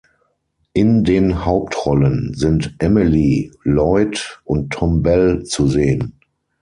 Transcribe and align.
In 0.73 1.03
den 1.03 1.45
Hauptrollen 1.45 2.33
sind 2.33 2.73
Emily 2.79 3.51
Lloyd 3.61 4.39
und 4.45 4.73
Tom 4.73 5.03
Bell 5.03 5.43
zu 5.43 5.67
sehen. 5.67 6.19